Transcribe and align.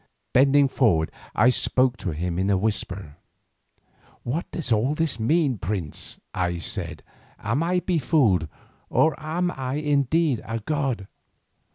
Bending 0.33 0.67
forward 0.67 1.11
I 1.35 1.51
spoke 1.51 1.95
to 1.97 2.09
him 2.09 2.39
in 2.39 2.49
a 2.49 2.57
whisper: 2.57 3.17
"What 4.23 4.49
does 4.49 4.71
all 4.71 4.95
this 4.95 5.19
mean, 5.19 5.59
prince?" 5.59 6.19
I 6.33 6.57
said. 6.57 7.03
"Am 7.37 7.61
I 7.61 7.81
befooled, 7.81 8.47
or 8.89 9.13
am 9.23 9.51
I 9.55 9.75
indeed 9.75 10.41
a 10.43 10.59
god?" 10.61 11.07